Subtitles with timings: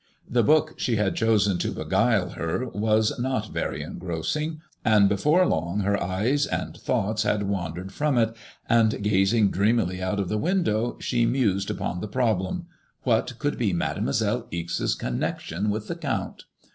[0.27, 5.81] The book she had chosen to beguile her was not very engrossing, and before long
[5.81, 5.85] MADSMOISBLLB IXS.
[5.85, 8.35] Ill her eyes and thoughts had wandered from it,
[8.67, 12.65] and gazing dreamily out of the window she mused upon the problem:
[13.03, 16.45] What could be Mademoiselle Ixe's con nection with the Count